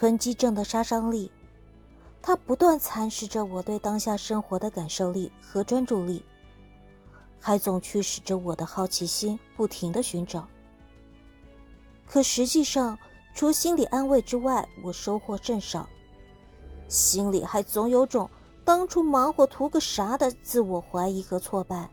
[0.00, 1.30] 囤积症的杀伤力
[2.22, 6.24] 它不断蚕食着我对当下生活的感受力和专注力
[7.38, 10.48] 还总驱使着我的好奇心不停的寻找。
[12.06, 12.98] 可实际上
[13.34, 15.86] 除心理安慰之外我收获甚少。
[16.88, 18.30] 心里还总有种
[18.64, 21.90] 当初忙活图个啥的自我怀疑和挫败